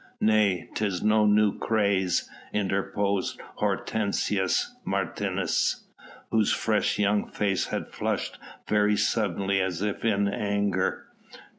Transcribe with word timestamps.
"Nay, 0.19 0.67
'tis 0.73 1.03
no 1.03 1.27
new 1.27 1.59
craze," 1.59 2.27
interposed 2.53 3.39
Hortensius 3.57 4.75
Martius, 4.83 5.83
whose 6.31 6.51
fresh 6.51 6.97
young 6.97 7.27
face 7.29 7.67
had 7.67 7.87
flushed 7.87 8.39
very 8.67 8.97
suddenly 8.97 9.61
as 9.61 9.83
if 9.83 10.03
in 10.03 10.27
anger. 10.27 11.05